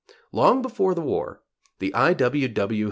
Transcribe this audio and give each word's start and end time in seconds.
Long 0.31 0.63
before 0.63 0.95
the 0.95 1.01
war, 1.01 1.43
the 1.77 1.93
I. 1.93 2.15
W. 2.15 2.47
W. 2.47 2.79